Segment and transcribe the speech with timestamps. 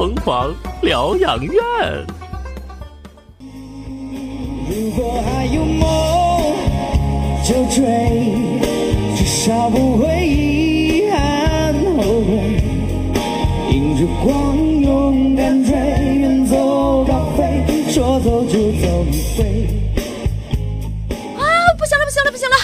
[0.00, 1.54] 疯狂疗养院。
[4.66, 6.54] 如果还有梦，
[7.44, 7.84] 就追，
[9.14, 12.62] 至少不会遗憾后悔。
[13.70, 19.68] 迎着光，勇敢追，远走高飞，说走就走一回。
[21.36, 21.44] 啊，
[21.78, 22.56] 不行了，不行了，不行了！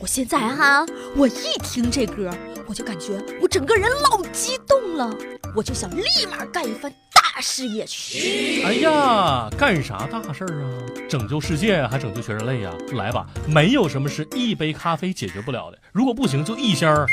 [0.00, 0.84] 我现在哈，
[1.16, 2.28] 我一听这歌，
[2.68, 5.10] 我就感觉我整个人老激动了，
[5.56, 8.62] 我就想立马干一番大事业去。
[8.62, 10.68] 哎呀，干啥大事儿啊？
[11.08, 12.70] 拯救世界还拯救全人类呀？
[12.92, 15.78] 来吧，没有什么是一杯咖啡解决不了的。
[15.92, 17.06] 如果不行，就一箱儿。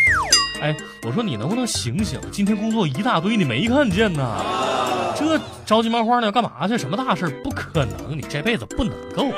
[0.61, 2.19] 哎，我说你能不能醒醒？
[2.33, 4.43] 今天工作一大堆，你没看见呐？
[5.17, 6.77] 这着急忙慌的要干嘛去？
[6.77, 7.29] 什么大事儿？
[7.41, 9.31] 不可能，你这辈子不能够。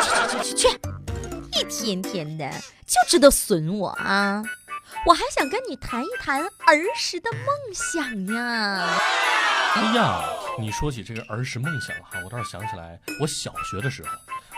[0.00, 0.68] 去去去去去，
[1.60, 2.50] 一天天的
[2.86, 4.42] 就知道损我啊！
[5.06, 8.98] 我还想跟你谈一谈儿时的梦想呀。
[9.74, 10.22] 哎呀，
[10.58, 14.08] 你说起这个儿时梦想哈，我倒是想起来，我小学的时候，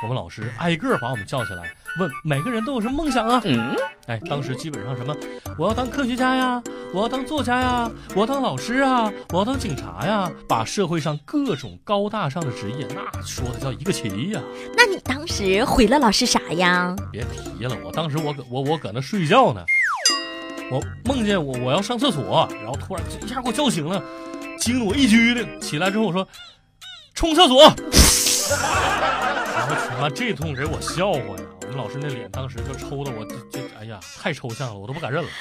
[0.03, 3.41] 我们老师挨个把我们叫起来，问每个人都有什么梦想啊？
[3.45, 3.75] 嗯，
[4.07, 5.17] 哎，当时基本上什么，
[5.59, 14.41] 我要当科学家呀，我要当作家呀，我要当老师啊，我要当警察呀，把社会上各种高大上的职业，那说的叫一个齐呀。
[14.77, 16.95] 那你当时回了老师啥呀？
[17.11, 19.65] 别提了，我当时我搁我我搁那睡觉呢，
[20.71, 24.03] 我梦见我我要上厕所，然后突然一下给我叫醒了，
[24.59, 26.27] 惊得我一激灵，起来之后我说
[27.15, 27.71] 冲厕所，然
[29.69, 31.37] 后他妈这通给我笑话呀！
[31.63, 35.29] 我们老师那脸当时就抽的我这这哎呀太抽象了，我都不敢认了。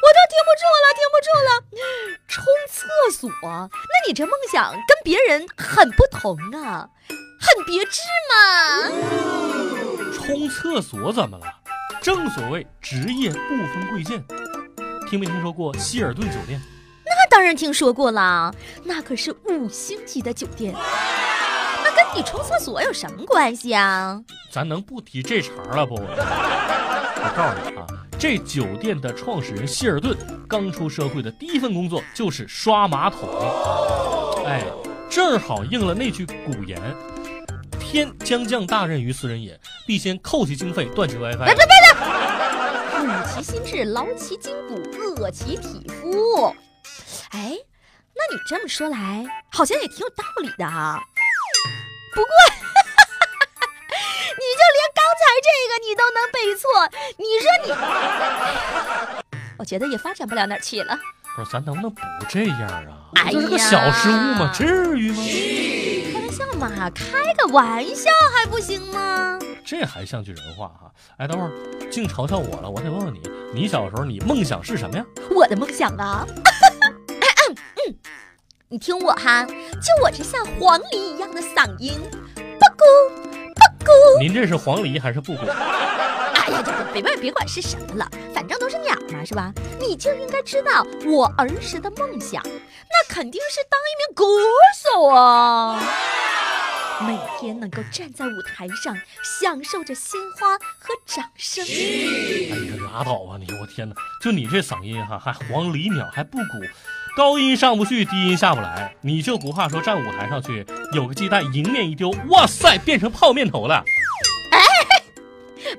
[0.00, 1.48] 我都听不住了，听不住了！
[2.28, 2.38] 冲
[2.70, 6.88] 厕所，那你这梦想跟别人很不同啊，
[7.40, 8.36] 很别致嘛。
[10.14, 11.57] 冲厕所怎么了？
[12.00, 14.22] 正所谓职业不分贵贱，
[15.08, 16.60] 听没听说过希尔顿酒店？
[17.04, 24.22] 那当然听说过了，那可是五星级的酒店，那跟你冲厕所有什么关系啊？
[24.50, 25.94] 咱能不提这茬了不？
[25.96, 27.86] 我告诉你啊，
[28.18, 30.16] 这酒店的创始人希尔顿
[30.48, 33.28] 刚出社会的第一份工作就是刷马桶，
[34.46, 34.62] 哎，
[35.10, 36.80] 正好应了那句古言
[37.80, 41.46] ：“天将降大任于斯人也，必先扣其经费，断其 WiFi。
[41.46, 41.72] 别别别！
[42.92, 44.74] 苦其心志，劳其筋骨，
[45.16, 46.54] 饿其体肤。
[47.30, 47.56] 哎，
[48.14, 51.00] 那你这么说来，好像也挺有道理的啊。
[52.14, 52.28] 不过，
[54.36, 56.68] 你就连刚才这个你都能背错，
[57.16, 60.98] 你说你，我觉得也发展不了哪儿去了。
[61.34, 63.08] 不是，咱能不能不这样啊？
[63.14, 64.52] 哎呀这是个小失误吗？
[64.52, 65.22] 至于吗？
[66.12, 69.38] 开玩笑嘛，开个玩笑还不行吗？
[69.70, 71.52] 这还像句人话哈、哎，等会儿
[71.90, 73.20] 净嘲笑我了，我得问问你，
[73.52, 75.04] 你小时候你梦想是什么呀？
[75.30, 76.26] 我的梦想啊，
[77.86, 77.94] 嗯，
[78.70, 81.92] 你听我哈，就我这像黄鹂一样的嗓音，
[82.34, 83.12] 布咕
[83.54, 84.18] 布咕。
[84.18, 85.42] 您这是黄鹂还是布谷？
[85.46, 89.52] 哎呀，这别别别管是什么了，反正都是鸟嘛，是吧？
[89.78, 94.24] 你就应该知道我儿时的梦想，那肯定是当一名歌
[94.74, 95.78] 手啊！
[97.00, 101.64] 每天能够站在舞台上，享受着鲜花和掌声。
[101.64, 103.46] 哎呀，拉倒吧你！
[103.60, 106.44] 我天哪，就你这嗓音哈，还黄鹂鸟还不鼓，
[107.16, 113.84] 高音上不去，低音下不来，你就不怕说站舞台上去有个鸡蛋迎面一丢，哇塞，变成泡面头了？
[114.50, 114.58] 哎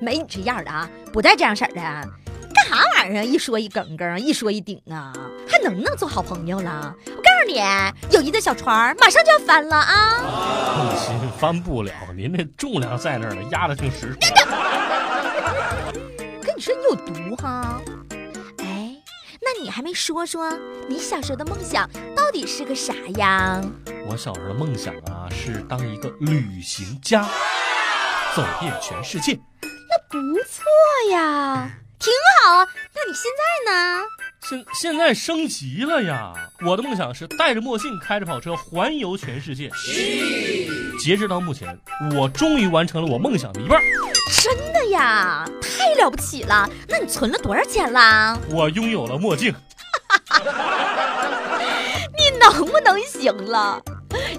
[0.00, 2.02] 没你这样的啊，不带这样式儿的啊。
[2.52, 3.24] 干啥玩意儿啊？
[3.24, 5.12] 一说一梗梗，一说一顶啊，
[5.46, 6.94] 还能不能做好朋友了？
[7.50, 10.14] 我告诉你，友谊的小船儿马上就要翻了啊！
[10.76, 14.16] 放心，翻不了，您这重量在那儿呢，压的挺实。
[16.42, 17.80] 跟你说你有毒哈！
[18.58, 18.96] 哎，
[19.40, 20.56] 那你还没说说
[20.88, 23.60] 你小时候的梦想到底是个啥呀？
[24.06, 27.22] 我小时候的梦想啊，是当一个旅行家，
[28.34, 29.38] 走遍全世界。
[29.62, 30.62] 那不错
[31.10, 31.68] 呀，
[31.98, 32.12] 挺
[32.44, 32.66] 好啊。
[32.94, 33.24] 那你现
[33.66, 34.02] 在呢？
[34.50, 36.32] 现现在升级了呀！
[36.66, 39.70] 我的梦想是戴着墨镜，开着跑车，环游全世界。
[40.98, 41.78] 截止到目前，
[42.16, 43.80] 我终于完成了我梦想的一半。
[44.42, 46.68] 真的呀，太了不起了！
[46.88, 48.36] 那你存了多少钱啦？
[48.50, 49.54] 我拥有了墨镜。
[52.18, 53.80] 你能不能行了？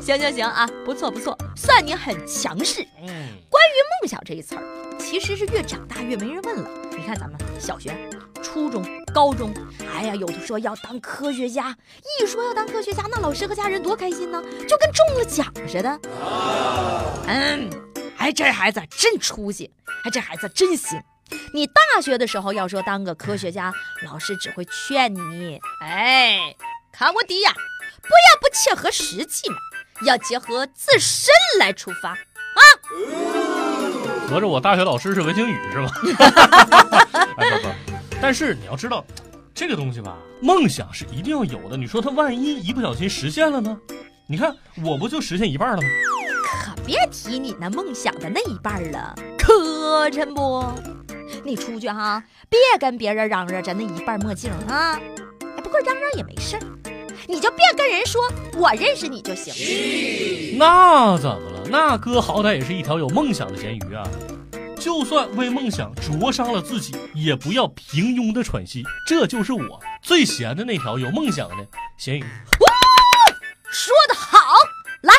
[0.01, 2.85] 行行行啊，不错不错，算你很强势。
[2.99, 3.07] 嗯，
[3.49, 4.63] 关于梦想这一词儿，
[4.99, 6.69] 其实是越长大越没人问了。
[6.97, 7.95] 你看咱们小学、
[8.43, 9.53] 初中、高中，
[9.93, 11.75] 哎呀，有的说要当科学家，
[12.19, 15.99] 一说要当科学家，那老师和家人多开心呢，就跟中了奖似的。
[17.27, 17.69] 嗯，
[18.17, 19.69] 哎，这孩子真出息，
[20.03, 21.01] 哎，这孩子真行。
[21.53, 23.73] 你大学的时候要说当个科学家，
[24.05, 26.55] 老师只会劝你，哎，
[26.91, 27.51] 看我弟呀，
[28.01, 29.57] 不要不切合实际嘛，
[30.05, 32.17] 要结合自身来出发啊。
[34.27, 35.91] 合着我大学老师是文星宇是吧？
[37.37, 37.90] 哎不不，
[38.21, 39.03] 但是你要知道，
[39.53, 41.75] 这个东西吧，梦想是一定要有的。
[41.75, 43.77] 你说他万一一不小心实现了呢？
[44.27, 45.87] 你看我不就实现一半了吗？
[46.53, 50.63] 可别提你那梦想的那一半了，磕碜不？
[51.43, 54.99] 你出去哈，别跟别人嚷嚷着那一半墨镜啊！
[55.41, 56.61] 哎，不过嚷嚷也没事儿，
[57.27, 58.21] 你就别跟人说
[58.55, 60.57] 我认识你就行。
[60.57, 61.63] 那怎么了？
[61.69, 64.03] 那哥好歹也是一条有梦想的咸鱼啊！
[64.81, 68.83] 就算为梦想灼伤了自己，也不要平庸的喘息。
[69.05, 71.55] 这就是我最闲的那条有梦想的
[71.99, 72.25] 咸鱼。
[73.71, 74.39] 说得好，
[75.01, 75.13] 来，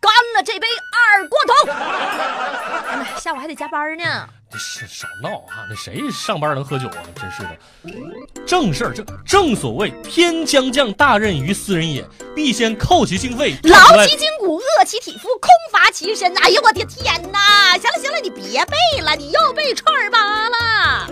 [0.00, 1.70] 干了这杯二锅头！
[1.70, 4.26] 哎妈，下午还得加班呢。
[4.50, 5.66] 这是少闹啊！
[5.68, 6.96] 那谁上班能喝酒啊？
[7.14, 7.58] 真是的，
[8.46, 12.02] 正事儿正正所谓天将降大任于斯人也，
[12.36, 16.30] 必先扣其心肺，劳其筋骨，饿其体肤，空乏其身。
[16.36, 17.78] 哎呦我的天哪！
[17.78, 21.06] 行了行了，你别背了，你又背串儿八了。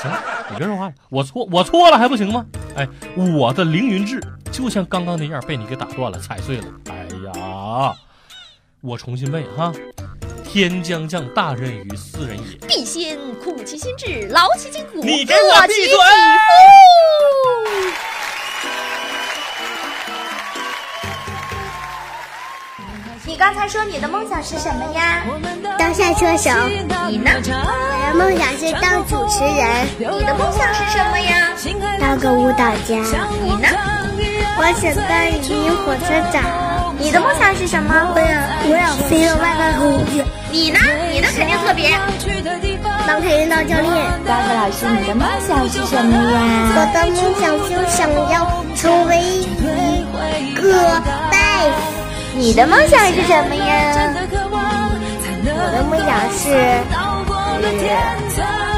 [0.00, 0.08] 行，
[0.50, 2.46] 你别说话了，我错我错了还不行吗？
[2.76, 2.88] 哎，
[3.36, 4.22] 我的凌云志
[4.52, 6.66] 就像刚刚那样被你给打断了，踩碎了。
[6.88, 7.92] 哎呀，
[8.80, 9.72] 我重新背哈。
[10.44, 15.96] 天将降大任于斯人也，必先苦其心志，劳其筋骨，你给我闭嘴！
[23.42, 25.24] 刚才说你的梦想是什么呀？
[25.76, 26.48] 当赛车手。
[27.08, 27.28] 你呢？
[27.34, 29.66] 我的梦想是当主持人。
[29.98, 31.50] 你的梦想是什么呀？
[32.00, 33.02] 当个舞蹈家。
[33.42, 33.66] 你呢？
[34.56, 36.94] 我想当一名火车长。
[36.96, 37.92] 你的梦想是什么？
[38.14, 38.30] 我想
[38.70, 40.22] 我想飞到外太空去。
[40.52, 40.78] 你呢？
[41.10, 41.90] 你的肯定特别。
[43.08, 43.90] 当跆拳道教练。
[44.24, 46.78] 高高老师，你的梦想是什么呀？
[46.78, 48.46] 我的梦想就想要
[48.76, 50.72] 成为一个
[51.32, 51.36] 大
[51.90, 52.01] 夫。
[52.34, 54.14] 你的梦想是什么呀？
[55.44, 56.44] 我的梦想是，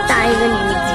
[0.08, 0.93] 当一个女明星